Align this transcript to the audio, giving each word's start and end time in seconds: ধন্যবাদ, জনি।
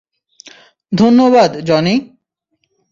ধন্যবাদ, 0.91 1.51
জনি। 1.57 1.95